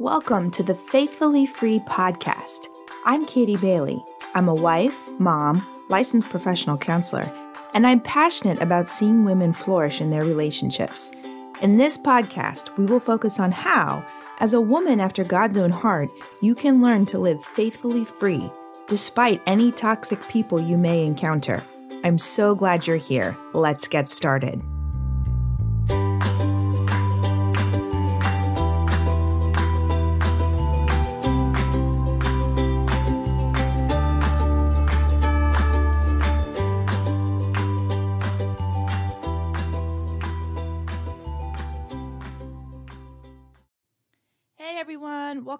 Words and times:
Welcome 0.00 0.50
to 0.52 0.62
the 0.62 0.74
Faithfully 0.74 1.44
Free 1.44 1.78
podcast. 1.80 2.68
I'm 3.04 3.26
Katie 3.26 3.58
Bailey. 3.58 4.02
I'm 4.34 4.48
a 4.48 4.54
wife, 4.54 4.96
mom, 5.18 5.62
licensed 5.90 6.30
professional 6.30 6.78
counselor, 6.78 7.30
and 7.74 7.86
I'm 7.86 8.00
passionate 8.00 8.62
about 8.62 8.88
seeing 8.88 9.26
women 9.26 9.52
flourish 9.52 10.00
in 10.00 10.08
their 10.08 10.24
relationships. 10.24 11.12
In 11.60 11.76
this 11.76 11.98
podcast, 11.98 12.74
we 12.78 12.86
will 12.86 12.98
focus 12.98 13.38
on 13.38 13.52
how, 13.52 14.02
as 14.38 14.54
a 14.54 14.60
woman 14.62 15.00
after 15.00 15.22
God's 15.22 15.58
own 15.58 15.70
heart, 15.70 16.08
you 16.40 16.54
can 16.54 16.80
learn 16.80 17.04
to 17.04 17.18
live 17.18 17.44
faithfully 17.44 18.06
free 18.06 18.50
despite 18.86 19.42
any 19.46 19.70
toxic 19.70 20.26
people 20.28 20.58
you 20.58 20.78
may 20.78 21.04
encounter. 21.04 21.62
I'm 22.04 22.16
so 22.16 22.54
glad 22.54 22.86
you're 22.86 22.96
here. 22.96 23.36
Let's 23.52 23.86
get 23.86 24.08
started. 24.08 24.62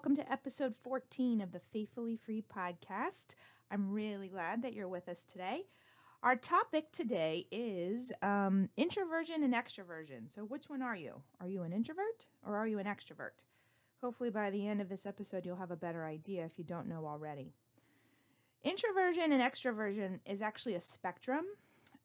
Welcome 0.01 0.15
to 0.15 0.31
episode 0.31 0.73
14 0.83 1.41
of 1.41 1.51
the 1.51 1.61
Faithfully 1.71 2.17
Free 2.17 2.41
podcast. 2.41 3.35
I'm 3.69 3.91
really 3.91 4.29
glad 4.29 4.63
that 4.63 4.73
you're 4.73 4.87
with 4.87 5.07
us 5.07 5.23
today. 5.23 5.65
Our 6.23 6.35
topic 6.35 6.91
today 6.91 7.45
is 7.51 8.11
um, 8.23 8.69
introversion 8.75 9.43
and 9.43 9.53
extroversion. 9.53 10.27
So, 10.27 10.41
which 10.41 10.71
one 10.71 10.81
are 10.81 10.95
you? 10.95 11.21
Are 11.39 11.47
you 11.47 11.61
an 11.61 11.71
introvert 11.71 12.25
or 12.43 12.55
are 12.55 12.65
you 12.65 12.79
an 12.79 12.87
extrovert? 12.87 13.43
Hopefully, 14.01 14.31
by 14.31 14.49
the 14.49 14.67
end 14.67 14.81
of 14.81 14.89
this 14.89 15.05
episode, 15.05 15.45
you'll 15.45 15.57
have 15.57 15.69
a 15.69 15.75
better 15.75 16.03
idea 16.03 16.45
if 16.45 16.57
you 16.57 16.63
don't 16.63 16.89
know 16.89 17.05
already. 17.05 17.53
Introversion 18.63 19.31
and 19.31 19.43
extroversion 19.43 20.19
is 20.25 20.41
actually 20.41 20.73
a 20.73 20.81
spectrum, 20.81 21.45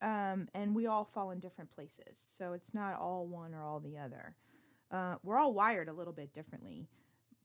um, 0.03 0.49
and 0.53 0.75
we 0.75 0.87
all 0.87 1.07
fall 1.07 1.31
in 1.31 1.41
different 1.41 1.75
places. 1.75 2.19
So, 2.19 2.53
it's 2.53 2.75
not 2.75 3.01
all 3.01 3.27
one 3.27 3.55
or 3.55 3.65
all 3.65 3.81
the 3.81 3.97
other. 3.97 4.37
Uh, 4.91 5.15
we're 5.23 5.39
all 5.39 5.55
wired 5.55 5.89
a 5.89 5.95
little 5.95 6.13
bit 6.13 6.35
differently. 6.35 6.89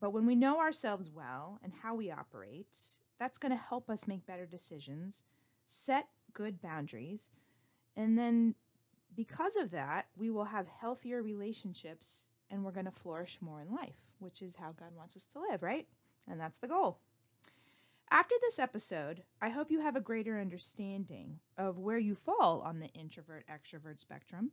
But 0.02 0.12
when 0.12 0.26
we 0.26 0.34
know 0.34 0.58
ourselves 0.58 1.08
well 1.08 1.60
and 1.62 1.72
how 1.84 1.94
we 1.94 2.10
operate, 2.10 2.76
that's 3.20 3.38
going 3.38 3.52
to 3.52 3.56
help 3.56 3.88
us 3.88 4.08
make 4.08 4.26
better 4.26 4.46
decisions, 4.46 5.22
set 5.64 6.08
good 6.32 6.60
boundaries. 6.60 7.30
And 7.94 8.18
then 8.18 8.56
because 9.14 9.54
of 9.54 9.70
that, 9.70 10.06
we 10.16 10.28
will 10.28 10.46
have 10.46 10.66
healthier 10.66 11.22
relationships 11.22 12.26
and 12.50 12.64
we're 12.64 12.72
going 12.72 12.86
to 12.86 12.90
flourish 12.90 13.38
more 13.40 13.60
in 13.60 13.72
life, 13.72 13.94
which 14.18 14.42
is 14.42 14.56
how 14.56 14.72
God 14.72 14.88
wants 14.96 15.16
us 15.16 15.26
to 15.34 15.40
live, 15.48 15.62
right? 15.62 15.86
And 16.28 16.40
that's 16.40 16.58
the 16.58 16.66
goal. 16.66 16.98
After 18.10 18.34
this 18.40 18.58
episode, 18.58 19.22
I 19.40 19.50
hope 19.50 19.70
you 19.70 19.82
have 19.82 19.94
a 19.94 20.00
greater 20.00 20.40
understanding 20.40 21.38
of 21.56 21.78
where 21.78 21.98
you 21.98 22.16
fall 22.16 22.60
on 22.66 22.80
the 22.80 22.88
introvert 22.88 23.44
extrovert 23.48 24.00
spectrum, 24.00 24.50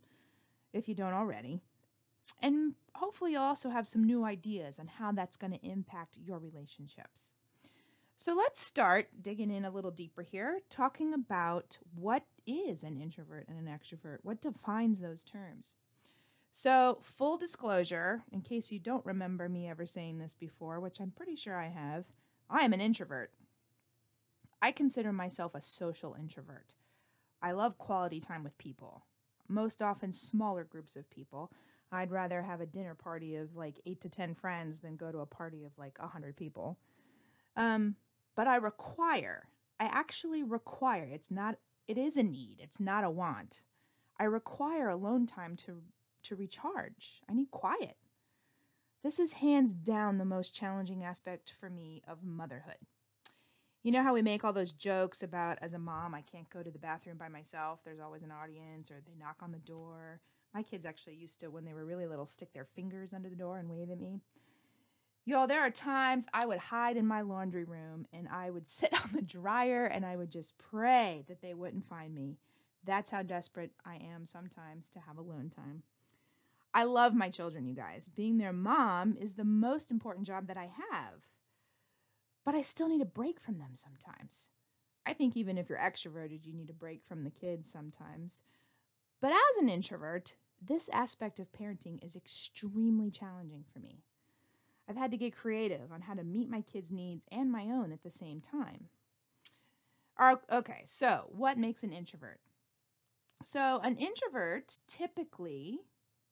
if 0.73 0.87
you 0.87 0.93
don't 0.93 1.13
already. 1.13 1.63
And 2.41 2.75
hopefully, 2.95 3.33
you'll 3.33 3.41
also 3.41 3.69
have 3.69 3.87
some 3.87 4.03
new 4.03 4.23
ideas 4.23 4.79
on 4.79 4.87
how 4.87 5.11
that's 5.11 5.37
going 5.37 5.53
to 5.53 5.65
impact 5.65 6.17
your 6.17 6.39
relationships. 6.39 7.33
So 8.15 8.33
let's 8.35 8.59
start 8.59 9.07
digging 9.21 9.49
in 9.49 9.63
a 9.63 9.71
little 9.71 9.91
deeper 9.91 10.23
here, 10.23 10.59
talking 10.69 11.13
about 11.13 11.77
what 11.95 12.23
is 12.45 12.83
an 12.83 12.97
introvert 12.97 13.47
and 13.47 13.57
an 13.57 13.73
extrovert, 13.73 14.17
what 14.23 14.41
defines 14.41 14.99
those 14.99 15.23
terms. 15.23 15.75
So, 16.51 16.99
full 17.01 17.37
disclosure, 17.37 18.23
in 18.31 18.41
case 18.41 18.73
you 18.73 18.79
don't 18.79 19.05
remember 19.05 19.47
me 19.47 19.69
ever 19.69 19.85
saying 19.85 20.17
this 20.17 20.33
before, 20.33 20.81
which 20.81 20.99
I'm 20.99 21.11
pretty 21.11 21.37
sure 21.37 21.57
I 21.57 21.69
have, 21.69 22.05
I 22.49 22.65
am 22.65 22.73
an 22.73 22.81
introvert. 22.81 23.31
I 24.61 24.73
consider 24.73 25.13
myself 25.13 25.55
a 25.55 25.61
social 25.61 26.15
introvert. 26.19 26.73
I 27.41 27.53
love 27.53 27.77
quality 27.77 28.19
time 28.19 28.43
with 28.43 28.57
people, 28.57 29.05
most 29.47 29.81
often 29.81 30.11
smaller 30.11 30.65
groups 30.65 30.97
of 30.97 31.09
people. 31.09 31.53
I'd 31.91 32.11
rather 32.11 32.41
have 32.41 32.61
a 32.61 32.65
dinner 32.65 32.95
party 32.95 33.35
of 33.35 33.55
like 33.55 33.81
eight 33.85 34.01
to 34.01 34.09
10 34.09 34.35
friends 34.35 34.79
than 34.79 34.95
go 34.95 35.11
to 35.11 35.19
a 35.19 35.25
party 35.25 35.65
of 35.65 35.71
like 35.77 35.97
100 35.99 36.35
people. 36.35 36.77
Um, 37.55 37.95
but 38.35 38.47
I 38.47 38.55
require, 38.57 39.49
I 39.79 39.85
actually 39.85 40.43
require, 40.43 41.07
it's 41.11 41.31
not, 41.31 41.55
it 41.87 41.97
is 41.97 42.15
a 42.15 42.23
need, 42.23 42.57
it's 42.59 42.79
not 42.79 43.03
a 43.03 43.09
want. 43.09 43.63
I 44.19 44.25
require 44.25 44.89
alone 44.89 45.25
time 45.25 45.55
to, 45.57 45.81
to 46.23 46.35
recharge. 46.35 47.21
I 47.29 47.33
need 47.33 47.51
quiet. 47.51 47.97
This 49.03 49.17
is 49.17 49.33
hands 49.33 49.73
down 49.73 50.17
the 50.17 50.25
most 50.25 50.53
challenging 50.53 51.03
aspect 51.03 51.53
for 51.57 51.69
me 51.69 52.03
of 52.07 52.23
motherhood. 52.23 52.77
You 53.81 53.93
know 53.93 54.03
how 54.03 54.13
we 54.13 54.21
make 54.21 54.43
all 54.43 54.51
those 54.51 54.73
jokes 54.73 55.23
about 55.23 55.57
as 55.61 55.73
a 55.73 55.79
mom, 55.79 56.13
I 56.13 56.21
can't 56.21 56.49
go 56.49 56.61
to 56.61 56.69
the 56.69 56.77
bathroom 56.77 57.17
by 57.17 57.29
myself. 57.29 57.79
There's 57.83 58.01
always 58.01 58.23
an 58.23 58.31
audience, 58.31 58.91
or 58.91 59.01
they 59.05 59.15
knock 59.17 59.37
on 59.41 59.53
the 59.53 59.57
door. 59.57 60.19
My 60.53 60.63
kids 60.63 60.85
actually 60.85 61.15
used 61.15 61.39
to, 61.41 61.47
when 61.49 61.65
they 61.65 61.73
were 61.73 61.85
really 61.85 62.07
little, 62.07 62.25
stick 62.25 62.53
their 62.53 62.65
fingers 62.65 63.13
under 63.13 63.29
the 63.29 63.35
door 63.35 63.57
and 63.57 63.69
wave 63.69 63.89
at 63.91 63.99
me. 63.99 64.21
Y'all, 65.25 65.47
there 65.47 65.61
are 65.61 65.69
times 65.69 66.25
I 66.33 66.45
would 66.45 66.57
hide 66.57 66.97
in 66.97 67.05
my 67.05 67.21
laundry 67.21 67.63
room 67.63 68.07
and 68.11 68.27
I 68.27 68.49
would 68.49 68.67
sit 68.67 68.93
on 68.93 69.11
the 69.13 69.21
dryer 69.21 69.85
and 69.85 70.05
I 70.05 70.15
would 70.15 70.31
just 70.31 70.57
pray 70.57 71.23
that 71.27 71.41
they 71.41 71.53
wouldn't 71.53 71.87
find 71.87 72.15
me. 72.15 72.37
That's 72.83 73.11
how 73.11 73.21
desperate 73.21 73.71
I 73.85 73.95
am 73.95 74.25
sometimes 74.25 74.89
to 74.89 74.99
have 74.99 75.17
alone 75.17 75.49
time. 75.49 75.83
I 76.73 76.83
love 76.83 77.13
my 77.13 77.29
children, 77.29 77.65
you 77.65 77.75
guys. 77.75 78.07
Being 78.07 78.37
their 78.37 78.53
mom 78.53 79.17
is 79.19 79.33
the 79.33 79.43
most 79.43 79.91
important 79.91 80.25
job 80.27 80.47
that 80.47 80.57
I 80.57 80.69
have. 80.91 81.27
But 82.45 82.55
I 82.55 82.61
still 82.61 82.87
need 82.87 83.01
a 83.01 83.05
break 83.05 83.39
from 83.39 83.57
them 83.57 83.71
sometimes. 83.73 84.49
I 85.05 85.13
think 85.13 85.35
even 85.35 85.57
if 85.57 85.69
you're 85.69 85.77
extroverted, 85.77 86.45
you 86.45 86.53
need 86.53 86.69
a 86.69 86.73
break 86.73 87.01
from 87.07 87.23
the 87.23 87.31
kids 87.31 87.71
sometimes. 87.71 88.43
But 89.21 89.31
as 89.31 89.57
an 89.61 89.69
introvert, 89.69 90.35
this 90.61 90.89
aspect 90.89 91.39
of 91.39 91.51
parenting 91.51 92.03
is 92.03 92.15
extremely 92.15 93.11
challenging 93.11 93.65
for 93.71 93.79
me. 93.79 94.03
I've 94.87 94.97
had 94.97 95.11
to 95.11 95.17
get 95.17 95.35
creative 95.35 95.91
on 95.91 96.01
how 96.01 96.15
to 96.15 96.23
meet 96.23 96.49
my 96.49 96.61
kids' 96.61 96.91
needs 96.91 97.25
and 97.31 97.51
my 97.51 97.63
own 97.65 97.91
at 97.91 98.03
the 98.03 98.11
same 98.11 98.41
time. 98.41 98.85
Okay, 100.51 100.81
so 100.85 101.25
what 101.29 101.57
makes 101.57 101.83
an 101.83 101.93
introvert? 101.93 102.39
So, 103.43 103.79
an 103.83 103.95
introvert 103.95 104.81
typically, 104.85 105.79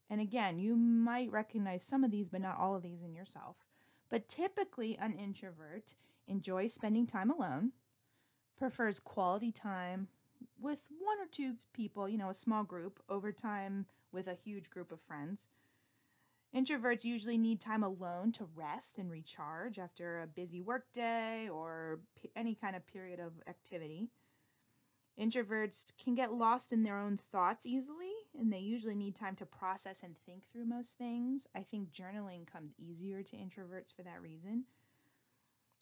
and 0.09 0.19
again, 0.19 0.59
you 0.59 0.75
might 0.75 1.31
recognize 1.31 1.84
some 1.84 2.04
of 2.04 2.12
these, 2.12 2.28
but 2.28 2.42
not 2.42 2.58
all 2.58 2.75
of 2.75 2.84
these 2.84 3.02
in 3.02 3.16
yourself, 3.16 3.56
but 4.09 4.28
typically, 4.28 4.98
an 4.98 5.14
introvert 5.14 5.96
enjoys 6.28 6.74
spending 6.74 7.08
time 7.08 7.31
alone, 7.31 7.72
prefers 8.58 9.00
quality 9.00 9.52
time 9.54 10.09
with 10.59 10.81
one 10.90 11.20
or 11.20 11.28
two 11.31 11.56
people, 11.74 12.08
you 12.09 12.18
know, 12.18 12.30
a 12.30 12.34
small 12.34 12.64
group, 12.64 13.02
over 13.09 13.31
time 13.31 13.86
with 14.12 14.28
a 14.28 14.34
huge 14.34 14.70
group 14.70 14.92
of 14.92 15.02
friends 15.02 15.48
Introverts 16.56 17.03
usually 17.03 17.38
need 17.38 17.59
time 17.59 17.84
alone 17.84 18.31
to 18.34 18.48
rest 18.56 18.98
and 18.98 19.12
recharge 19.12 19.78
after 19.78 20.22
a 20.22 20.28
busy 20.28 20.62
workday 20.62 21.50
or 21.50 22.00
any 22.36 22.56
kind 22.56 22.75
of 22.75 22.88
period 22.88 23.20
of 23.20 23.34
activity. 23.48 24.08
Introverts 25.20 25.92
can 26.02 26.16
get 26.16 26.34
lost 26.34 26.72
in 26.72 26.84
their 26.84 26.98
own 26.98 27.19
thoughts 27.31 27.66
easily, 27.66 28.12
and 28.40 28.54
they 28.54 28.59
usually 28.59 28.96
need 28.96 29.16
time 29.16 29.36
to 29.36 29.46
process 29.46 30.04
and 30.04 30.16
think 30.25 30.44
through 30.52 30.66
most 30.66 30.98
things. 30.98 31.48
I 31.56 31.62
think 31.64 31.92
journaling 31.92 32.46
comes 32.46 32.74
easier 32.78 33.24
to 33.24 33.36
introverts 33.36 33.94
for 33.94 34.04
that 34.04 34.22
reason. 34.22 34.66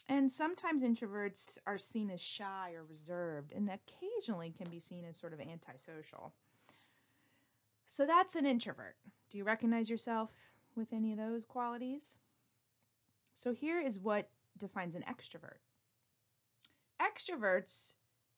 And 0.08 0.32
sometimes 0.32 0.84
introverts 0.84 1.58
are 1.66 1.80
seen 1.80 2.12
as 2.12 2.22
shy 2.22 2.74
or 2.76 2.84
reserved, 2.84 3.52
and 3.52 3.70
occasionally 3.70 4.54
can 4.56 4.70
be 4.70 4.80
seen 4.80 5.04
as 5.04 5.18
sort 5.18 5.34
of 5.34 5.40
antisocial. 5.40 6.34
So 7.88 8.06
that's 8.06 8.36
an 8.36 8.46
introvert. 8.46 8.96
Do 9.32 9.38
you 9.38 9.44
recognize 9.44 9.90
yourself 9.90 10.30
with 10.76 10.94
any 10.94 11.12
of 11.12 11.18
those 11.18 11.46
qualities. 11.46 12.18
So 13.34 13.54
here 13.54 13.80
is 13.80 14.00
what 14.00 14.30
defines 14.58 14.96
an 14.96 15.04
extrovert. 15.04 15.60
Extroverts 17.02 17.94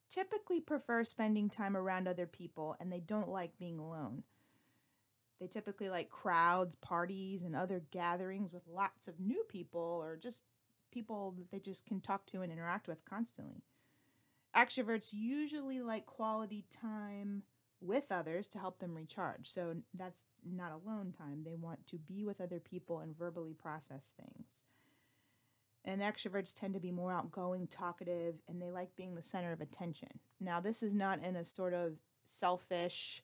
typically 0.10 0.60
prefer 0.60 1.04
spending 1.04 1.50
time 1.50 1.76
around 1.76 2.08
other 2.08 2.26
people 2.26 2.76
and 2.80 2.92
they 2.92 3.00
don't 3.00 3.30
like 3.30 3.58
being 3.58 3.78
alone. 3.78 4.24
They 5.40 5.48
typically 5.48 5.90
like 5.90 6.10
crowds, 6.10 6.76
parties, 6.76 7.44
and 7.44 7.56
other 7.56 7.84
gatherings 7.92 8.54
with 8.54 8.64
lots 8.68 9.08
of 9.08 9.20
new 9.20 9.44
people 9.48 10.00
or 10.02 10.16
just 10.16 10.42
people 10.92 11.34
that 11.38 11.52
they 11.52 11.60
just 11.60 11.86
can 11.86 12.02
talk 12.02 12.26
to 12.28 12.42
and 12.42 12.52
interact 12.52 12.88
with 12.88 13.06
constantly. 13.06 13.64
Extroverts 14.56 15.14
usually 15.14 15.82
like 15.82 16.06
quality 16.06 16.66
time 16.72 17.44
with 17.80 18.12
others 18.12 18.48
to 18.48 18.60
help 18.60 18.80
them 18.80 18.96
recharge. 18.96 19.50
So 19.50 19.76
that's 19.94 20.24
not 20.44 20.72
alone 20.72 21.14
time. 21.16 21.44
They 21.44 21.56
want 21.56 21.86
to 21.88 21.98
be 21.98 22.24
with 22.24 22.42
other 22.42 22.60
people 22.60 23.00
and 23.00 23.18
verbally 23.18 23.54
process 23.54 24.14
things. 24.18 24.64
And 25.86 26.02
extroverts 26.02 26.54
tend 26.54 26.74
to 26.74 26.80
be 26.80 26.92
more 26.92 27.14
outgoing, 27.14 27.68
talkative, 27.68 28.36
and 28.48 28.62
they 28.62 28.72
like 28.72 28.96
being 28.96 29.16
the 29.16 29.24
center 29.24 29.54
of 29.54 29.62
attention. 29.62 30.20
Now, 30.40 30.60
this 30.60 30.84
is 30.84 30.94
not 30.94 31.24
in 31.24 31.36
a 31.36 31.46
sort 31.46 31.74
of 31.74 31.94
selfish, 32.26 33.24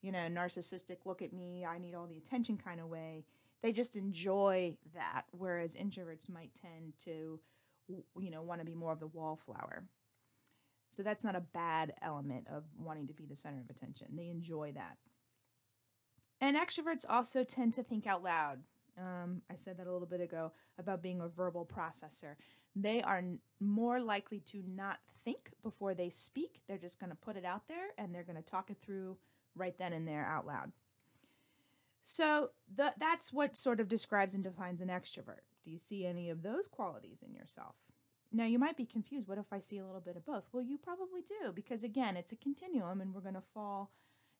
you 0.00 0.12
know, 0.12 0.18
narcissistic, 0.18 0.98
look 1.06 1.22
at 1.22 1.32
me, 1.32 1.64
I 1.64 1.78
need 1.78 1.94
all 1.94 2.06
the 2.06 2.18
attention 2.18 2.56
kind 2.56 2.80
of 2.80 2.88
way. 2.88 3.24
They 3.64 3.72
just 3.72 3.96
enjoy 3.96 4.76
that, 4.92 5.22
whereas 5.30 5.74
introverts 5.74 6.28
might 6.28 6.50
tend 6.60 6.92
to, 7.06 7.40
you 7.88 8.30
know, 8.30 8.42
want 8.42 8.60
to 8.60 8.66
be 8.66 8.74
more 8.74 8.92
of 8.92 9.00
the 9.00 9.06
wallflower. 9.06 9.84
So 10.90 11.02
that's 11.02 11.24
not 11.24 11.34
a 11.34 11.40
bad 11.40 11.94
element 12.02 12.46
of 12.54 12.64
wanting 12.78 13.06
to 13.06 13.14
be 13.14 13.24
the 13.24 13.34
center 13.34 13.62
of 13.62 13.74
attention. 13.74 14.08
They 14.12 14.28
enjoy 14.28 14.72
that. 14.72 14.98
And 16.42 16.58
extroverts 16.58 17.06
also 17.08 17.42
tend 17.42 17.72
to 17.72 17.82
think 17.82 18.06
out 18.06 18.22
loud. 18.22 18.64
Um, 18.98 19.40
I 19.50 19.54
said 19.54 19.78
that 19.78 19.86
a 19.86 19.92
little 19.92 20.06
bit 20.06 20.20
ago 20.20 20.52
about 20.78 21.02
being 21.02 21.22
a 21.22 21.28
verbal 21.28 21.64
processor. 21.64 22.34
They 22.76 23.00
are 23.00 23.24
more 23.60 23.98
likely 23.98 24.40
to 24.40 24.62
not 24.68 24.98
think 25.24 25.52
before 25.62 25.94
they 25.94 26.10
speak. 26.10 26.60
They're 26.68 26.76
just 26.76 27.00
going 27.00 27.12
to 27.12 27.16
put 27.16 27.38
it 27.38 27.46
out 27.46 27.66
there 27.66 27.86
and 27.96 28.14
they're 28.14 28.24
going 28.24 28.36
to 28.36 28.42
talk 28.42 28.68
it 28.68 28.76
through 28.84 29.16
right 29.56 29.78
then 29.78 29.94
and 29.94 30.06
there 30.06 30.26
out 30.26 30.46
loud. 30.46 30.72
So 32.04 32.50
the, 32.72 32.92
that's 32.98 33.32
what 33.32 33.56
sort 33.56 33.80
of 33.80 33.88
describes 33.88 34.34
and 34.34 34.44
defines 34.44 34.82
an 34.82 34.88
extrovert. 34.88 35.40
Do 35.64 35.70
you 35.70 35.78
see 35.78 36.06
any 36.06 36.28
of 36.28 36.42
those 36.42 36.68
qualities 36.68 37.24
in 37.26 37.34
yourself? 37.34 37.74
Now, 38.30 38.44
you 38.44 38.58
might 38.58 38.76
be 38.76 38.84
confused. 38.84 39.26
What 39.26 39.38
if 39.38 39.52
I 39.52 39.58
see 39.58 39.78
a 39.78 39.86
little 39.86 40.02
bit 40.02 40.16
of 40.16 40.26
both? 40.26 40.44
Well, 40.52 40.62
you 40.62 40.76
probably 40.76 41.22
do, 41.22 41.50
because 41.52 41.82
again, 41.82 42.16
it's 42.16 42.32
a 42.32 42.36
continuum 42.36 43.00
and 43.00 43.14
we're 43.14 43.22
going 43.22 43.34
to 43.34 43.42
fall 43.54 43.90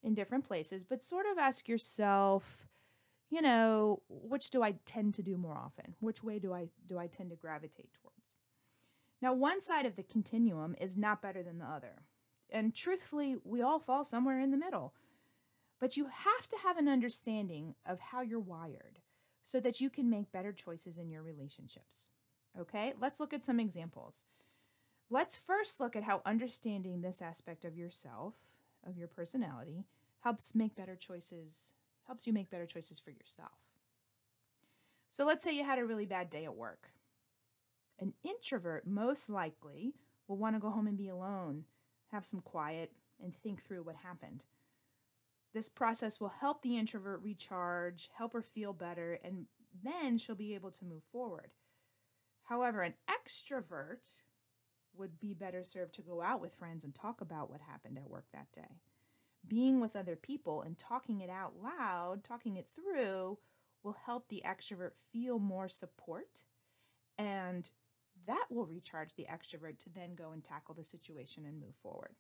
in 0.03 0.15
different 0.15 0.47
places, 0.47 0.85
but 0.85 1.03
sort 1.03 1.25
of 1.25 1.39
ask 1.39 1.67
yourself, 1.67 2.67
you 3.31 3.41
know, 3.41 4.03
which 4.09 4.51
do 4.51 4.63
I 4.63 4.75
tend 4.85 5.15
to 5.15 5.23
do 5.23 5.39
more 5.39 5.57
often? 5.57 5.95
Which 6.01 6.23
way 6.23 6.39
do 6.39 6.53
I 6.53 6.69
do 6.87 6.99
I 6.99 7.07
tend 7.07 7.31
to 7.31 7.37
gravitate 7.37 7.95
towards? 7.95 8.37
Now, 9.23 9.33
one 9.33 9.63
side 9.63 9.87
of 9.87 9.97
the 9.97 10.03
continuum 10.03 10.77
is 10.79 10.99
not 10.99 11.23
better 11.23 11.43
than 11.43 11.59
the 11.59 11.65
other. 11.65 12.03
And 12.51 12.75
truthfully, 12.75 13.37
we 13.43 13.63
all 13.63 13.79
fall 13.79 14.05
somewhere 14.05 14.39
in 14.39 14.51
the 14.51 14.59
middle. 14.59 14.93
But 15.85 15.99
you 15.99 16.07
have 16.07 16.49
to 16.49 16.57
have 16.63 16.79
an 16.79 16.89
understanding 16.89 17.75
of 17.85 18.01
how 18.01 18.23
you're 18.23 18.41
wired 18.41 19.01
so 19.45 19.61
that 19.61 19.83
you 19.83 19.91
can 19.91 20.09
make 20.09 20.33
better 20.33 20.51
choices 20.51 20.97
in 20.97 21.11
your 21.11 21.23
relationships. 21.23 22.09
Okay, 22.59 22.95
let's 22.99 23.21
look 23.21 23.35
at 23.35 23.43
some 23.43 23.61
examples. 23.61 24.25
Let's 25.11 25.37
first 25.37 25.81
look 25.81 25.95
at 25.95 26.05
how 26.05 26.23
understanding 26.25 27.03
this 27.03 27.21
aspect 27.21 27.67
of 27.67 27.77
yourself, 27.77 28.33
of 28.83 28.97
your 28.97 29.09
personality, 29.09 29.85
helps 30.21 30.55
make 30.55 30.75
better 30.75 30.97
choices, 30.97 31.73
helps 32.07 32.27
you 32.27 32.33
make 32.33 32.49
better 32.49 32.65
choices 32.65 32.99
for 32.99 33.11
yourself. 33.11 33.59
So 35.11 35.27
let's 35.27 35.45
say 35.45 35.55
you 35.55 35.65
had 35.65 35.79
a 35.79 35.85
really 35.85 36.07
bad 36.07 36.31
day 36.31 36.47
at 36.47 36.57
work. 36.57 36.93
An 38.01 38.15
introvert 38.23 38.87
most 38.87 39.29
likely 39.29 39.93
will 40.29 40.39
want 40.39 40.57
to 40.57 40.61
go 40.61 40.71
home 40.71 40.87
and 40.87 40.97
be 40.97 41.09
alone, 41.09 41.65
have 42.11 42.25
some 42.25 42.41
quiet, 42.41 42.91
and 43.23 43.37
think 43.37 43.63
through 43.63 43.83
what 43.83 43.97
happened. 43.97 44.45
This 45.55 45.69
process 45.69 46.21
will 46.21 46.33
help 46.41 46.62
the 46.62 46.77
introvert 46.77 47.23
recharge, 47.23 48.11
help 48.19 48.33
her 48.33 48.43
feel 48.43 48.73
better, 48.73 49.19
and 49.23 49.47
then 49.85 50.19
she'll 50.19 50.35
be 50.35 50.55
able 50.55 50.73
to 50.73 50.85
move 50.85 51.05
forward. 51.12 51.53
However, 52.43 52.83
an 52.83 52.95
extrovert 53.09 54.23
would 54.97 55.21
be 55.21 55.33
better 55.33 55.65
served 55.65 55.95
to 55.95 56.03
go 56.03 56.21
out 56.21 56.41
with 56.41 56.55
friends 56.55 56.85
and 56.85 56.95
talk 56.95 57.21
about 57.21 57.51
what 57.51 57.61
happened 57.61 57.99
at 57.99 58.11
work 58.11 58.27
that 58.33 58.51
day. 58.53 58.81
Being 59.47 59.81
with 59.81 59.97
other 59.97 60.17
people 60.17 60.62
and 60.62 60.77
talking 60.77 61.21
it 61.21 61.31
out 61.31 61.55
loud, 61.62 62.25
talking 62.25 62.56
it 62.56 62.69
through, 62.75 63.39
will 63.83 63.97
help 64.06 64.29
the 64.29 64.43
extrovert 64.45 64.93
feel 65.12 65.39
more 65.39 65.69
support 65.69 66.43
and 67.17 67.71
that 68.27 68.47
will 68.51 68.67
recharge 68.67 69.15
the 69.15 69.27
extrovert 69.31 69.79
to 69.79 69.91
then 69.91 70.15
go 70.15 70.31
and 70.33 70.43
tackle 70.43 70.75
the 70.75 70.85
situation 70.85 71.45
and 71.45 71.61
move 71.61 71.75
forward. 71.83 72.15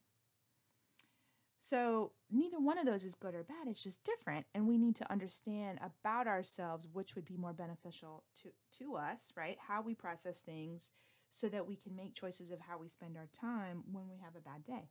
So, 1.64 2.12
neither 2.30 2.60
one 2.60 2.76
of 2.76 2.84
those 2.84 3.06
is 3.06 3.14
good 3.14 3.34
or 3.34 3.42
bad, 3.42 3.68
it's 3.68 3.82
just 3.82 4.04
different. 4.04 4.44
And 4.54 4.68
we 4.68 4.76
need 4.76 4.96
to 4.96 5.10
understand 5.10 5.78
about 5.82 6.26
ourselves 6.26 6.86
which 6.92 7.14
would 7.14 7.24
be 7.24 7.38
more 7.38 7.54
beneficial 7.54 8.24
to, 8.42 8.50
to 8.80 8.96
us, 8.96 9.32
right? 9.34 9.56
How 9.66 9.80
we 9.80 9.94
process 9.94 10.42
things 10.42 10.90
so 11.30 11.48
that 11.48 11.66
we 11.66 11.76
can 11.76 11.96
make 11.96 12.14
choices 12.14 12.50
of 12.50 12.60
how 12.60 12.76
we 12.76 12.88
spend 12.88 13.16
our 13.16 13.30
time 13.32 13.82
when 13.90 14.10
we 14.10 14.18
have 14.22 14.36
a 14.36 14.42
bad 14.42 14.62
day. 14.66 14.90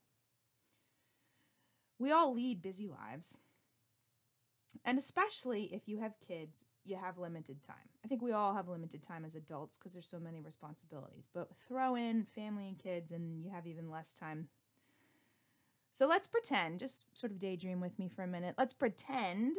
We 2.00 2.10
all 2.10 2.34
lead 2.34 2.64
busy 2.64 2.88
lives. 2.88 3.38
And 4.84 4.98
especially 4.98 5.66
if 5.76 5.88
you 5.88 6.00
have 6.00 6.14
kids, 6.28 6.64
you 6.84 6.96
have 6.96 7.20
limited 7.20 7.62
time. 7.62 7.76
I 8.04 8.08
think 8.08 8.24
we 8.24 8.32
all 8.32 8.56
have 8.56 8.68
limited 8.68 9.04
time 9.04 9.26
as 9.26 9.36
adults 9.36 9.78
because 9.78 9.94
there's 9.94 10.10
so 10.10 10.20
many 10.20 10.42
responsibilities. 10.42 11.30
But 11.32 11.50
throw 11.68 11.94
in 11.94 12.26
family 12.34 12.68
and 12.68 12.80
kids, 12.80 13.12
and 13.12 13.44
you 13.44 13.52
have 13.52 13.68
even 13.68 13.92
less 13.92 14.12
time 14.12 14.48
so 15.94 16.08
let's 16.08 16.26
pretend, 16.26 16.80
just 16.80 17.18
sort 17.18 17.32
of 17.32 17.38
daydream 17.38 17.80
with 17.80 18.00
me 18.00 18.10
for 18.10 18.24
a 18.24 18.28
minute. 18.28 18.56
Let's 18.58 18.74
pretend 18.74 19.58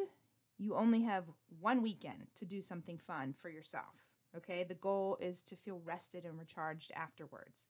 you 0.58 0.74
only 0.74 1.02
have 1.02 1.24
one 1.60 1.80
weekend 1.80 2.26
to 2.34 2.44
do 2.44 2.60
something 2.60 2.98
fun 2.98 3.34
for 3.38 3.48
yourself. 3.48 4.08
Okay, 4.36 4.64
the 4.64 4.74
goal 4.74 5.16
is 5.20 5.42
to 5.42 5.56
feel 5.56 5.80
rested 5.84 6.24
and 6.24 6.36
recharged 6.36 6.90
afterwards. 6.96 7.68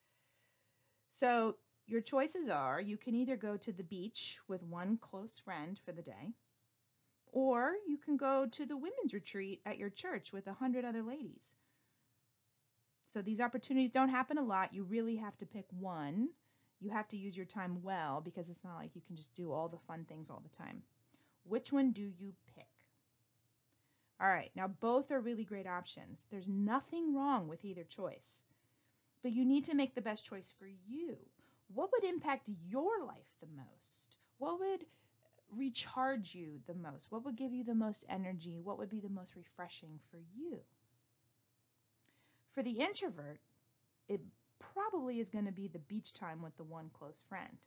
So 1.10 1.56
your 1.86 2.00
choices 2.00 2.48
are 2.48 2.80
you 2.80 2.96
can 2.96 3.14
either 3.14 3.36
go 3.36 3.58
to 3.58 3.70
the 3.70 3.84
beach 3.84 4.38
with 4.48 4.62
one 4.62 4.96
close 4.96 5.38
friend 5.38 5.78
for 5.84 5.92
the 5.92 6.00
day, 6.00 6.32
or 7.30 7.74
you 7.86 7.98
can 7.98 8.16
go 8.16 8.46
to 8.46 8.64
the 8.64 8.78
women's 8.78 9.12
retreat 9.12 9.60
at 9.66 9.76
your 9.76 9.90
church 9.90 10.32
with 10.32 10.46
a 10.46 10.54
hundred 10.54 10.86
other 10.86 11.02
ladies. 11.02 11.54
So 13.06 13.20
these 13.20 13.42
opportunities 13.42 13.90
don't 13.90 14.08
happen 14.08 14.38
a 14.38 14.42
lot. 14.42 14.72
You 14.72 14.84
really 14.84 15.16
have 15.16 15.36
to 15.36 15.46
pick 15.46 15.66
one 15.68 16.30
you 16.80 16.90
have 16.90 17.08
to 17.08 17.16
use 17.16 17.36
your 17.36 17.46
time 17.46 17.82
well 17.82 18.20
because 18.20 18.50
it's 18.50 18.64
not 18.64 18.76
like 18.76 18.94
you 18.94 19.02
can 19.06 19.16
just 19.16 19.34
do 19.34 19.52
all 19.52 19.68
the 19.68 19.78
fun 19.78 20.04
things 20.04 20.30
all 20.30 20.42
the 20.42 20.56
time. 20.56 20.82
Which 21.44 21.72
one 21.72 21.92
do 21.92 22.02
you 22.02 22.34
pick? 22.54 22.66
All 24.20 24.28
right, 24.28 24.50
now 24.54 24.68
both 24.68 25.10
are 25.10 25.20
really 25.20 25.44
great 25.44 25.66
options. 25.66 26.26
There's 26.30 26.48
nothing 26.48 27.14
wrong 27.14 27.48
with 27.48 27.64
either 27.64 27.84
choice, 27.84 28.44
but 29.22 29.32
you 29.32 29.44
need 29.44 29.64
to 29.66 29.74
make 29.74 29.94
the 29.94 30.00
best 30.00 30.24
choice 30.24 30.54
for 30.56 30.66
you. 30.66 31.16
What 31.72 31.90
would 31.92 32.04
impact 32.08 32.48
your 32.66 33.04
life 33.04 33.34
the 33.40 33.48
most? 33.48 34.18
What 34.38 34.60
would 34.60 34.86
recharge 35.50 36.34
you 36.34 36.60
the 36.66 36.74
most? 36.74 37.06
What 37.10 37.24
would 37.24 37.36
give 37.36 37.52
you 37.52 37.64
the 37.64 37.74
most 37.74 38.04
energy? 38.08 38.60
What 38.62 38.78
would 38.78 38.90
be 38.90 39.00
the 39.00 39.08
most 39.08 39.34
refreshing 39.34 39.98
for 40.10 40.18
you? 40.18 40.60
For 42.52 42.62
the 42.62 42.78
introvert, 42.80 43.40
it 44.08 44.20
probably 44.72 45.20
is 45.20 45.28
going 45.28 45.46
to 45.46 45.52
be 45.52 45.68
the 45.68 45.78
beach 45.78 46.12
time 46.12 46.42
with 46.42 46.56
the 46.56 46.64
one 46.64 46.90
close 46.92 47.22
friend. 47.26 47.58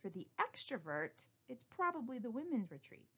For 0.00 0.08
the 0.08 0.26
extrovert, 0.40 1.26
it's 1.48 1.64
probably 1.64 2.18
the 2.18 2.30
women's 2.30 2.70
retreat. 2.70 3.08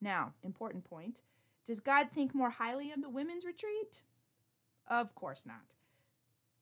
Now, 0.00 0.34
important 0.42 0.84
point 0.84 1.22
does 1.66 1.80
God 1.80 2.08
think 2.14 2.34
more 2.34 2.50
highly 2.50 2.92
of 2.92 3.00
the 3.00 3.08
women's 3.08 3.46
retreat? 3.46 4.02
Of 4.86 5.14
course 5.14 5.46
not. 5.46 5.74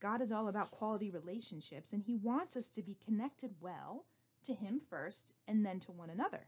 God 0.00 0.20
is 0.20 0.30
all 0.32 0.48
about 0.48 0.70
quality 0.70 1.10
relationships, 1.10 1.92
and 1.92 2.04
He 2.04 2.14
wants 2.14 2.56
us 2.56 2.68
to 2.70 2.82
be 2.82 2.96
connected 3.04 3.56
well 3.60 4.04
to 4.44 4.54
Him 4.54 4.80
first 4.88 5.32
and 5.46 5.66
then 5.66 5.80
to 5.80 5.92
one 5.92 6.10
another. 6.10 6.46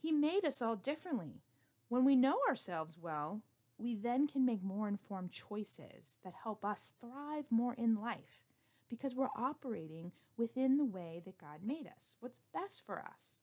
He 0.00 0.12
made 0.12 0.44
us 0.44 0.62
all 0.62 0.76
differently. 0.76 1.42
When 1.88 2.04
we 2.04 2.16
know 2.16 2.38
ourselves 2.48 2.96
well, 3.00 3.42
we 3.80 3.94
then 3.94 4.26
can 4.26 4.44
make 4.44 4.62
more 4.62 4.88
informed 4.88 5.32
choices 5.32 6.18
that 6.24 6.34
help 6.42 6.64
us 6.64 6.92
thrive 7.00 7.44
more 7.50 7.74
in 7.74 8.00
life 8.00 8.42
because 8.88 9.14
we're 9.14 9.28
operating 9.36 10.12
within 10.36 10.76
the 10.76 10.84
way 10.84 11.22
that 11.24 11.38
God 11.38 11.60
made 11.64 11.86
us, 11.86 12.16
what's 12.20 12.40
best 12.52 12.84
for 12.84 12.98
us. 12.98 13.40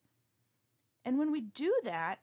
And 1.06 1.18
when 1.18 1.32
we 1.32 1.42
do 1.42 1.74
that, 1.84 2.20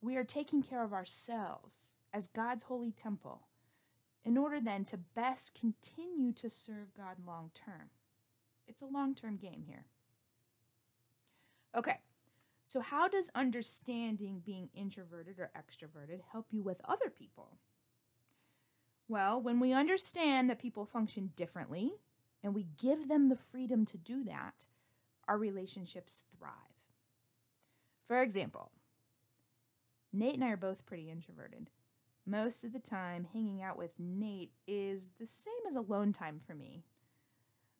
we 0.00 0.16
are 0.16 0.24
taking 0.24 0.62
care 0.62 0.82
of 0.82 0.92
ourselves 0.92 1.96
as 2.12 2.26
God's 2.26 2.64
holy 2.64 2.90
temple 2.90 3.42
in 4.24 4.36
order 4.36 4.60
then 4.60 4.84
to 4.86 4.96
best 4.96 5.58
continue 5.58 6.32
to 6.32 6.50
serve 6.50 6.94
God 6.96 7.16
long 7.26 7.50
term. 7.54 7.90
It's 8.66 8.82
a 8.82 8.86
long 8.86 9.14
term 9.14 9.36
game 9.36 9.64
here. 9.66 9.84
Okay, 11.76 11.98
so, 12.64 12.80
how 12.80 13.08
does 13.08 13.30
understanding 13.34 14.42
being 14.44 14.70
introverted 14.74 15.38
or 15.38 15.50
extroverted 15.56 16.20
help 16.32 16.46
you 16.50 16.62
with 16.62 16.80
other 16.84 17.10
people? 17.10 17.58
Well, 19.06 19.40
when 19.40 19.60
we 19.60 19.72
understand 19.72 20.48
that 20.48 20.58
people 20.58 20.86
function 20.86 21.32
differently 21.36 21.92
and 22.42 22.54
we 22.54 22.66
give 22.78 23.08
them 23.08 23.28
the 23.28 23.36
freedom 23.36 23.84
to 23.86 23.98
do 23.98 24.24
that, 24.24 24.66
our 25.28 25.36
relationships 25.36 26.24
thrive. 26.36 26.52
For 28.08 28.20
example, 28.20 28.70
Nate 30.10 30.34
and 30.34 30.44
I 30.44 30.50
are 30.50 30.56
both 30.56 30.86
pretty 30.86 31.10
introverted. 31.10 31.68
Most 32.26 32.64
of 32.64 32.72
the 32.72 32.78
time, 32.78 33.26
hanging 33.30 33.62
out 33.62 33.76
with 33.76 33.98
Nate 33.98 34.52
is 34.66 35.10
the 35.20 35.26
same 35.26 35.52
as 35.68 35.76
alone 35.76 36.14
time 36.14 36.40
for 36.46 36.54
me. 36.54 36.84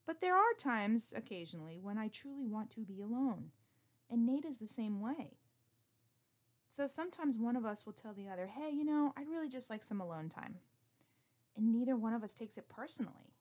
But 0.06 0.20
there 0.20 0.36
are 0.36 0.52
times, 0.58 1.14
occasionally, 1.16 1.78
when 1.80 1.96
I 1.96 2.08
truly 2.08 2.46
want 2.46 2.70
to 2.72 2.80
be 2.80 3.00
alone 3.00 3.52
and 4.14 4.24
Nate 4.24 4.44
is 4.44 4.58
the 4.58 4.68
same 4.68 5.00
way. 5.00 5.38
So 6.68 6.86
sometimes 6.86 7.36
one 7.36 7.56
of 7.56 7.66
us 7.66 7.84
will 7.84 7.92
tell 7.92 8.14
the 8.14 8.28
other, 8.28 8.46
hey, 8.46 8.70
you 8.70 8.84
know, 8.84 9.12
I'd 9.16 9.28
really 9.28 9.48
just 9.48 9.68
like 9.68 9.82
some 9.82 10.00
alone 10.00 10.28
time. 10.28 10.58
And 11.56 11.72
neither 11.72 11.96
one 11.96 12.14
of 12.14 12.22
us 12.22 12.32
takes 12.32 12.56
it 12.56 12.68
personally. 12.68 13.34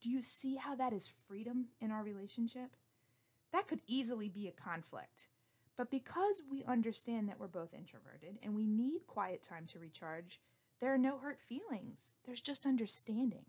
Do 0.00 0.08
you 0.08 0.22
see 0.22 0.56
how 0.56 0.74
that 0.76 0.94
is 0.94 1.12
freedom 1.28 1.66
in 1.78 1.90
our 1.90 2.02
relationship? 2.02 2.70
That 3.52 3.68
could 3.68 3.82
easily 3.86 4.30
be 4.30 4.48
a 4.48 4.50
conflict. 4.50 5.28
But 5.76 5.90
because 5.90 6.42
we 6.50 6.64
understand 6.64 7.28
that 7.28 7.38
we're 7.38 7.46
both 7.46 7.74
introverted 7.74 8.38
and 8.42 8.54
we 8.54 8.66
need 8.66 9.06
quiet 9.06 9.42
time 9.42 9.66
to 9.72 9.78
recharge, 9.78 10.40
there 10.80 10.92
are 10.92 10.98
no 10.98 11.18
hurt 11.18 11.38
feelings. 11.38 12.12
There's 12.24 12.40
just 12.40 12.64
understanding. 12.64 13.44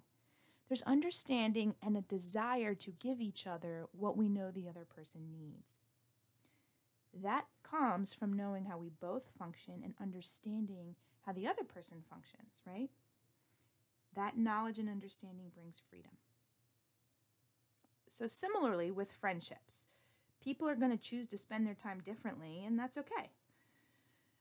There's 0.67 0.81
understanding 0.81 1.75
and 1.81 1.95
a 1.95 2.01
desire 2.01 2.75
to 2.75 2.91
give 2.91 3.21
each 3.21 3.47
other 3.47 3.85
what 3.91 4.17
we 4.17 4.27
know 4.27 4.51
the 4.51 4.67
other 4.67 4.85
person 4.85 5.29
needs. 5.31 5.84
That 7.23 7.45
comes 7.63 8.13
from 8.13 8.33
knowing 8.33 8.65
how 8.65 8.77
we 8.77 8.89
both 8.89 9.23
function 9.39 9.75
and 9.83 9.93
understanding 10.01 10.95
how 11.25 11.31
the 11.31 11.47
other 11.47 11.63
person 11.63 12.03
functions, 12.09 12.59
right? 12.67 12.89
That 14.15 14.37
knowledge 14.37 14.79
and 14.79 14.89
understanding 14.89 15.51
brings 15.53 15.81
freedom. 15.89 16.11
So, 18.07 18.27
similarly 18.27 18.91
with 18.91 19.11
friendships, 19.11 19.87
people 20.41 20.69
are 20.69 20.75
going 20.75 20.91
to 20.91 20.97
choose 20.97 21.27
to 21.27 21.37
spend 21.37 21.65
their 21.65 21.73
time 21.73 22.01
differently, 22.03 22.63
and 22.65 22.77
that's 22.77 22.97
okay. 22.97 23.31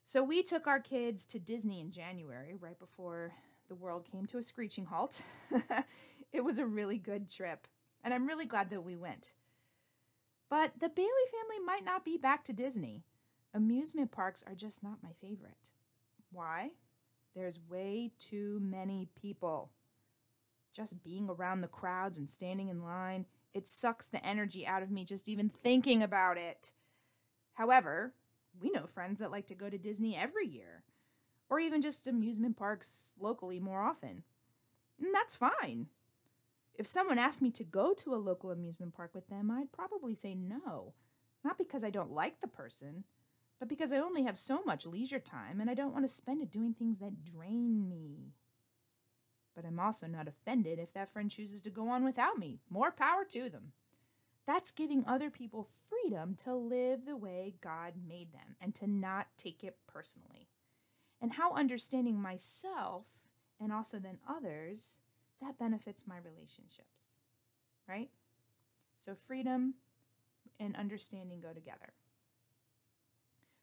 So, 0.04 0.22
we 0.22 0.42
took 0.42 0.66
our 0.66 0.80
kids 0.80 1.24
to 1.26 1.38
Disney 1.38 1.80
in 1.80 1.90
January, 1.90 2.54
right 2.54 2.78
before 2.78 3.32
the 3.68 3.74
world 3.74 4.04
came 4.10 4.26
to 4.26 4.38
a 4.38 4.42
screeching 4.42 4.84
halt. 4.84 5.22
it 6.32 6.44
was 6.44 6.58
a 6.58 6.66
really 6.66 6.98
good 6.98 7.30
trip, 7.30 7.66
and 8.04 8.12
I'm 8.12 8.26
really 8.26 8.46
glad 8.46 8.70
that 8.70 8.84
we 8.84 8.96
went. 8.96 9.32
But 10.50 10.72
the 10.78 10.88
Bailey 10.88 11.08
family 11.30 11.64
might 11.64 11.84
not 11.84 12.04
be 12.04 12.16
back 12.16 12.44
to 12.44 12.52
Disney. 12.52 13.02
Amusement 13.52 14.10
parks 14.10 14.44
are 14.46 14.54
just 14.54 14.82
not 14.82 15.02
my 15.02 15.10
favorite. 15.20 15.70
Why? 16.30 16.70
There's 17.34 17.58
way 17.68 18.12
too 18.18 18.60
many 18.62 19.08
people. 19.20 19.70
Just 20.74 21.02
being 21.02 21.28
around 21.28 21.60
the 21.60 21.68
crowds 21.68 22.18
and 22.18 22.28
standing 22.28 22.68
in 22.68 22.82
line, 22.82 23.26
it 23.52 23.68
sucks 23.68 24.08
the 24.08 24.24
energy 24.24 24.66
out 24.66 24.82
of 24.82 24.90
me 24.90 25.04
just 25.04 25.28
even 25.28 25.48
thinking 25.48 26.02
about 26.02 26.36
it. 26.36 26.72
However, 27.54 28.12
we 28.60 28.70
know 28.70 28.86
friends 28.86 29.20
that 29.20 29.30
like 29.30 29.46
to 29.48 29.54
go 29.54 29.70
to 29.70 29.78
Disney 29.78 30.16
every 30.16 30.46
year, 30.46 30.82
or 31.48 31.60
even 31.60 31.82
just 31.82 32.06
amusement 32.06 32.56
parks 32.56 33.14
locally 33.18 33.60
more 33.60 33.80
often. 33.80 34.24
And 35.00 35.14
that's 35.14 35.36
fine. 35.36 35.86
If 36.76 36.86
someone 36.86 37.18
asked 37.18 37.40
me 37.40 37.50
to 37.52 37.64
go 37.64 37.94
to 37.94 38.14
a 38.14 38.16
local 38.16 38.50
amusement 38.50 38.94
park 38.94 39.12
with 39.14 39.28
them, 39.28 39.50
I'd 39.50 39.72
probably 39.72 40.14
say 40.14 40.34
no. 40.34 40.94
Not 41.44 41.58
because 41.58 41.84
I 41.84 41.90
don't 41.90 42.12
like 42.12 42.40
the 42.40 42.48
person, 42.48 43.04
but 43.60 43.68
because 43.68 43.92
I 43.92 43.98
only 43.98 44.24
have 44.24 44.38
so 44.38 44.62
much 44.64 44.86
leisure 44.86 45.20
time 45.20 45.60
and 45.60 45.70
I 45.70 45.74
don't 45.74 45.92
want 45.92 46.04
to 46.04 46.12
spend 46.12 46.42
it 46.42 46.50
doing 46.50 46.74
things 46.74 46.98
that 46.98 47.24
drain 47.24 47.88
me. 47.88 48.32
But 49.54 49.64
I'm 49.64 49.78
also 49.78 50.08
not 50.08 50.26
offended 50.26 50.78
if 50.80 50.92
that 50.94 51.12
friend 51.12 51.30
chooses 51.30 51.62
to 51.62 51.70
go 51.70 51.88
on 51.88 52.02
without 52.02 52.38
me. 52.38 52.58
More 52.68 52.90
power 52.90 53.24
to 53.30 53.48
them. 53.48 53.72
That's 54.46 54.72
giving 54.72 55.04
other 55.06 55.30
people 55.30 55.70
freedom 55.88 56.34
to 56.44 56.54
live 56.54 57.06
the 57.06 57.16
way 57.16 57.54
God 57.60 57.94
made 58.06 58.32
them 58.32 58.56
and 58.60 58.74
to 58.74 58.86
not 58.86 59.28
take 59.38 59.62
it 59.62 59.78
personally. 59.86 60.48
And 61.20 61.34
how 61.34 61.54
understanding 61.54 62.20
myself 62.20 63.06
and 63.60 63.72
also 63.72 63.98
then 63.98 64.18
others, 64.28 64.98
that 65.40 65.58
benefits 65.58 66.04
my 66.06 66.16
relationships. 66.16 67.12
Right? 67.88 68.10
So 68.98 69.14
freedom 69.26 69.74
and 70.58 70.76
understanding 70.76 71.40
go 71.40 71.52
together. 71.52 71.92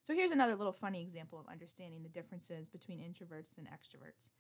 So 0.04 0.14
here's 0.14 0.32
another 0.32 0.56
little 0.56 0.74
funny 0.74 1.02
example 1.02 1.40
of 1.40 1.48
understanding 1.48 2.04
the 2.04 2.10
differences 2.10 2.68
between 2.68 3.00
introverts 3.00 3.58
and 3.58 3.68
extroverts 3.68 4.32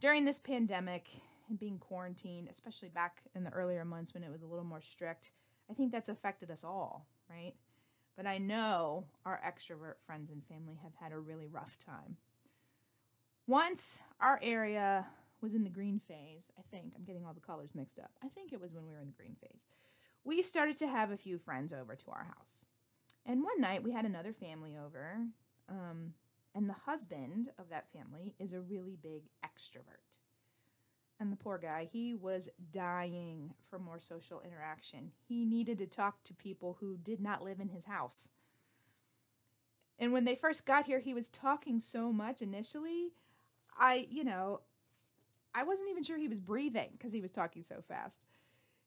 during 0.00 0.24
this 0.24 0.38
pandemic 0.38 1.08
and 1.48 1.58
being 1.58 1.78
quarantined, 1.78 2.48
especially 2.50 2.88
back 2.88 3.22
in 3.34 3.44
the 3.44 3.50
earlier 3.50 3.84
months 3.84 4.14
when 4.14 4.24
it 4.24 4.32
was 4.32 4.42
a 4.42 4.46
little 4.46 4.64
more 4.64 4.80
strict, 4.80 5.32
I 5.70 5.74
think 5.74 5.92
that's 5.92 6.08
affected 6.08 6.50
us 6.50 6.64
all, 6.64 7.06
right? 7.28 7.52
But 8.16 8.26
I 8.26 8.38
know 8.38 9.04
our 9.24 9.40
extrovert 9.46 9.94
friends 10.06 10.30
and 10.30 10.42
family 10.44 10.78
have 10.82 10.94
had 11.00 11.12
a 11.12 11.18
really 11.18 11.46
rough 11.46 11.76
time. 11.84 12.16
Once 13.46 14.00
our 14.20 14.40
area 14.42 15.06
was 15.40 15.54
in 15.54 15.64
the 15.64 15.70
green 15.70 16.00
phase, 16.06 16.44
I 16.58 16.62
think, 16.70 16.92
I'm 16.96 17.04
getting 17.04 17.24
all 17.24 17.34
the 17.34 17.40
colors 17.40 17.74
mixed 17.74 17.98
up. 17.98 18.10
I 18.22 18.28
think 18.28 18.52
it 18.52 18.60
was 18.60 18.72
when 18.72 18.86
we 18.86 18.92
were 18.92 19.00
in 19.00 19.06
the 19.06 19.12
green 19.12 19.36
phase. 19.40 19.66
We 20.24 20.42
started 20.42 20.76
to 20.76 20.88
have 20.88 21.10
a 21.10 21.16
few 21.16 21.38
friends 21.38 21.72
over 21.72 21.94
to 21.94 22.10
our 22.10 22.24
house. 22.24 22.66
And 23.24 23.42
one 23.42 23.60
night 23.60 23.82
we 23.82 23.92
had 23.92 24.04
another 24.04 24.32
family 24.32 24.76
over. 24.76 25.18
Um, 25.68 26.14
and 26.54 26.68
the 26.68 26.74
husband 26.74 27.50
of 27.58 27.68
that 27.70 27.92
family 27.92 28.34
is 28.38 28.52
a 28.52 28.60
really 28.60 28.96
big 29.00 29.24
extrovert. 29.44 30.18
And 31.18 31.30
the 31.30 31.36
poor 31.36 31.58
guy, 31.58 31.86
he 31.90 32.14
was 32.14 32.48
dying 32.72 33.52
for 33.68 33.78
more 33.78 34.00
social 34.00 34.40
interaction. 34.44 35.12
He 35.28 35.44
needed 35.44 35.78
to 35.78 35.86
talk 35.86 36.24
to 36.24 36.34
people 36.34 36.78
who 36.80 36.96
did 36.96 37.20
not 37.20 37.44
live 37.44 37.60
in 37.60 37.68
his 37.68 37.84
house. 37.84 38.28
And 39.98 40.14
when 40.14 40.24
they 40.24 40.34
first 40.34 40.64
got 40.64 40.86
here, 40.86 40.98
he 40.98 41.12
was 41.12 41.28
talking 41.28 41.78
so 41.78 42.10
much 42.10 42.40
initially. 42.40 43.12
I, 43.78 44.06
you 44.10 44.24
know, 44.24 44.60
I 45.54 45.62
wasn't 45.64 45.90
even 45.90 46.02
sure 46.02 46.18
he 46.18 46.28
was 46.28 46.40
breathing 46.40 46.90
because 46.92 47.12
he 47.12 47.20
was 47.20 47.30
talking 47.30 47.62
so 47.62 47.82
fast. 47.86 48.24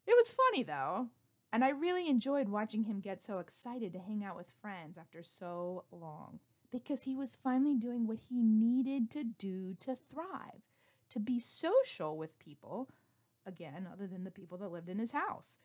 It 0.07 0.15
was 0.15 0.31
funny 0.33 0.63
though. 0.63 1.09
And 1.51 1.63
I 1.63 1.69
really 1.69 2.09
enjoyed 2.09 2.49
watching 2.49 2.85
him 2.85 2.99
get 2.99 3.21
so 3.21 3.37
excited 3.37 3.93
to 3.93 3.99
hang 3.99 4.23
out 4.23 4.35
with 4.35 4.51
friends 4.59 4.97
after 4.97 5.21
so 5.21 5.85
long 5.91 6.39
because 6.71 7.03
he 7.03 7.15
was 7.15 7.37
finally 7.43 7.75
doing 7.75 8.07
what 8.07 8.17
he 8.27 8.41
needed 8.41 9.11
to 9.11 9.23
do 9.23 9.75
to 9.81 9.95
thrive, 10.09 10.63
to 11.09 11.19
be 11.19 11.39
social 11.39 12.17
with 12.17 12.39
people, 12.39 12.89
again, 13.45 13.87
other 13.91 14.07
than 14.07 14.23
the 14.23 14.31
people 14.31 14.57
that 14.57 14.71
lived 14.71 14.89
in 14.89 14.97
his 14.97 15.11
house. 15.11 15.57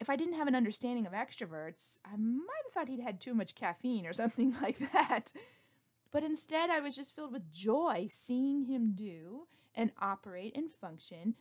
If 0.00 0.08
I 0.08 0.16
didn't 0.16 0.38
have 0.38 0.48
an 0.48 0.54
understanding 0.54 1.06
of 1.06 1.12
extroverts, 1.12 1.98
I 2.02 2.16
might 2.16 2.64
have 2.64 2.72
thought 2.72 2.88
he'd 2.88 3.02
had 3.02 3.20
too 3.20 3.34
much 3.34 3.54
caffeine 3.54 4.06
or 4.06 4.12
something 4.14 4.56
like 4.62 4.78
that. 4.92 5.30
But 6.10 6.24
instead, 6.24 6.70
I 6.70 6.80
was 6.80 6.96
just 6.96 7.14
filled 7.14 7.32
with 7.32 7.52
joy 7.52 8.08
seeing 8.10 8.64
him 8.64 8.92
do 8.94 9.46
and 9.74 9.92
operate 10.00 10.56
and 10.56 10.70
function 10.70 11.34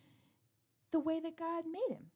the 0.92 1.00
way 1.00 1.20
that 1.20 1.38
God 1.38 1.66
made 1.66 1.96
him, 1.96 2.08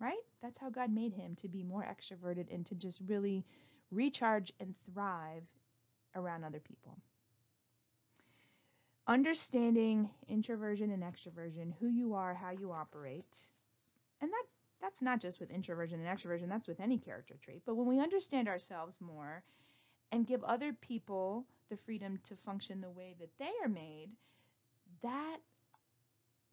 right? 0.00 0.14
That's 0.42 0.58
how 0.58 0.70
God 0.70 0.92
made 0.92 1.14
him 1.14 1.34
to 1.36 1.48
be 1.48 1.62
more 1.62 1.84
extroverted 1.84 2.52
and 2.52 2.66
to 2.66 2.74
just 2.74 3.00
really 3.06 3.44
recharge 3.90 4.52
and 4.58 4.74
thrive 4.84 5.44
around 6.14 6.44
other 6.44 6.60
people. 6.60 6.98
Understanding 9.06 10.10
introversion 10.28 10.90
and 10.90 11.02
extroversion, 11.02 11.74
who 11.78 11.86
you 11.86 12.14
are, 12.14 12.34
how 12.34 12.50
you 12.50 12.72
operate, 12.72 13.50
and 14.20 14.30
that 14.30 14.44
that's 14.80 15.00
not 15.00 15.20
just 15.20 15.40
with 15.40 15.50
introversion 15.50 16.04
and 16.04 16.08
extroversion, 16.08 16.48
that's 16.48 16.68
with 16.68 16.80
any 16.80 16.98
character 16.98 17.36
trait. 17.40 17.62
But 17.64 17.76
when 17.76 17.86
we 17.86 18.00
understand 18.00 18.48
ourselves 18.48 19.00
more 19.00 19.42
and 20.12 20.26
give 20.26 20.44
other 20.44 20.72
people 20.72 21.46
the 21.70 21.76
freedom 21.76 22.18
to 22.24 22.36
function 22.36 22.80
the 22.80 22.90
way 22.90 23.14
that 23.18 23.30
they 23.38 23.52
are 23.62 23.68
made, 23.68 24.10
that 25.02 25.38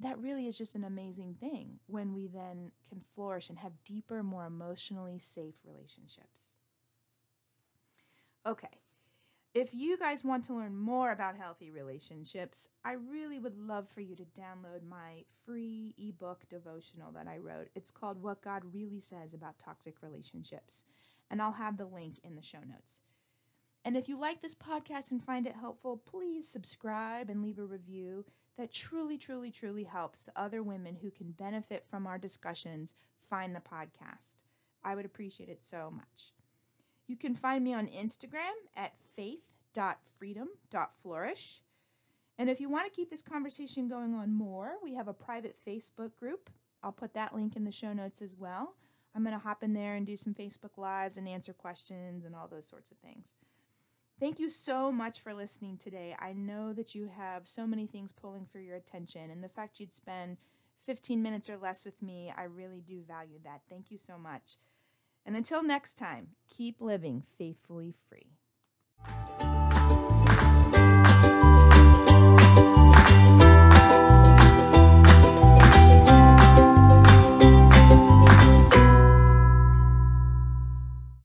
that 0.03 0.19
really 0.19 0.48
is 0.48 0.57
just 0.57 0.75
an 0.75 0.83
amazing 0.83 1.36
thing 1.39 1.79
when 1.88 2.13
we 2.13 2.27
then 2.27 2.72
can 2.89 3.01
flourish 3.15 3.50
and 3.50 3.60
have 3.60 3.83
deeper, 3.86 4.24
more 4.24 4.45
emotionally 4.45 5.19
safe 5.19 5.55
relationships. 5.65 6.53
Okay, 8.45 8.81
if 9.53 9.75
you 9.75 10.00
guys 10.00 10.24
want 10.24 10.43
to 10.45 10.55
learn 10.55 10.75
more 10.75 11.12
about 11.12 11.38
healthy 11.38 11.69
relationships, 11.69 12.69
I 12.83 12.93
really 12.93 13.38
would 13.38 13.55
love 13.55 13.88
for 13.88 14.01
you 14.01 14.15
to 14.15 14.24
download 14.24 14.88
my 14.89 15.25
free 15.45 15.93
ebook 15.95 16.50
devotional 16.50 17.12
that 17.12 17.27
I 17.27 17.38
wrote. 17.38 17.69
It's 17.75 17.91
called 17.91 18.24
What 18.24 18.41
God 18.41 18.63
Really 18.74 19.00
Says 19.00 19.33
About 19.33 19.60
Toxic 19.60 20.01
Relationships, 20.01 20.86
and 21.29 21.39
I'll 21.39 21.51
have 21.51 21.77
the 21.77 21.86
link 21.86 22.19
in 22.24 22.36
the 22.36 22.41
show 22.41 22.62
notes. 22.67 23.01
And 23.86 23.95
if 23.95 24.10
you 24.10 24.19
like 24.19 24.41
this 24.41 24.55
podcast 24.55 25.12
and 25.12 25.24
find 25.24 25.45
it 25.45 25.55
helpful, 25.60 25.98
please 25.98 26.48
subscribe 26.48 27.29
and 27.29 27.43
leave 27.43 27.60
a 27.60 27.63
review. 27.63 28.25
That 28.57 28.72
truly, 28.72 29.17
truly, 29.17 29.51
truly 29.51 29.86
helps 29.86 30.29
other 30.36 30.62
women 30.62 30.98
who 31.01 31.10
can 31.10 31.31
benefit 31.31 31.86
from 31.89 32.05
our 32.05 32.17
discussions 32.17 32.93
find 33.27 33.55
the 33.55 33.60
podcast. 33.60 34.43
I 34.83 34.95
would 34.95 35.05
appreciate 35.05 35.50
it 35.50 35.65
so 35.65 35.91
much. 35.91 36.33
You 37.07 37.15
can 37.15 37.36
find 37.36 37.63
me 37.63 37.74
on 37.74 37.88
Instagram 37.88 38.53
at 38.75 38.93
faith.freedom.flourish. 39.15 41.62
And 42.38 42.50
if 42.50 42.60
you 42.60 42.69
want 42.69 42.86
to 42.86 42.95
keep 42.95 43.10
this 43.10 43.22
conversation 43.22 43.88
going 43.88 44.13
on 44.13 44.33
more, 44.33 44.74
we 44.83 44.95
have 44.95 45.07
a 45.07 45.13
private 45.13 45.55
Facebook 45.65 46.15
group. 46.15 46.50
I'll 46.81 46.91
put 46.91 47.13
that 47.13 47.36
link 47.36 47.55
in 47.55 47.63
the 47.63 47.72
show 47.72 47.93
notes 47.93 48.22
as 48.22 48.36
well. 48.38 48.75
I'm 49.15 49.24
going 49.24 49.38
to 49.38 49.43
hop 49.43 49.63
in 49.63 49.74
there 49.74 49.95
and 49.95 50.05
do 50.05 50.17
some 50.17 50.33
Facebook 50.33 50.77
Lives 50.77 51.17
and 51.17 51.27
answer 51.27 51.53
questions 51.53 52.25
and 52.25 52.36
all 52.36 52.48
those 52.48 52.67
sorts 52.67 52.91
of 52.91 52.98
things. 52.98 53.36
Thank 54.20 54.39
you 54.39 54.50
so 54.50 54.91
much 54.91 55.20
for 55.20 55.34
listening 55.34 55.77
today. 55.77 56.15
I 56.20 56.34
know 56.34 56.72
that 56.74 56.96
you 56.96 57.10
have 57.15 57.48
so 57.48 57.67
many 57.67 57.88
things 57.88 58.12
pulling 58.12 58.46
for 58.46 58.60
your 58.60 58.75
attention, 58.75 59.29
and 59.29 59.43
the 59.43 59.50
fact 59.50 59.79
you'd 59.79 59.93
spend 59.93 60.38
15 60.86 61.22
minutes 61.22 61.50
or 61.50 61.58
less 61.58 61.84
with 61.84 62.01
me, 62.01 62.32
I 62.36 62.43
really 62.43 62.82
do 62.82 63.01
value 63.01 63.39
that. 63.43 63.62
Thank 63.70 63.91
you 63.91 63.98
so 63.98 64.17
much. 64.17 64.58
And 65.25 65.36
until 65.36 65.63
next 65.63 65.96
time, 65.98 66.29
keep 66.48 66.82
living 66.82 67.24
faithfully 67.38 67.93
free. 68.10 68.38